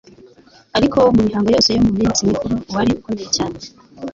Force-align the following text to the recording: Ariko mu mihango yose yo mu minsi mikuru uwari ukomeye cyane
Ariko 0.77 0.97
mu 1.15 1.21
mihango 1.27 1.49
yose 1.55 1.69
yo 1.75 1.81
mu 1.85 1.91
minsi 1.99 2.27
mikuru 2.31 2.53
uwari 2.69 2.91
ukomeye 2.99 3.27
cyane 3.37 3.57